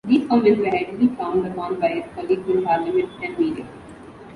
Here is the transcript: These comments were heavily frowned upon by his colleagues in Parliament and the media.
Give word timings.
These 0.07 0.27
comments 0.27 0.59
were 0.59 0.75
heavily 0.75 1.07
frowned 1.15 1.45
upon 1.45 1.79
by 1.79 1.89
his 1.89 2.05
colleagues 2.15 2.49
in 2.49 2.63
Parliament 2.63 3.11
and 3.21 3.37
the 3.37 3.39
media. 3.39 3.67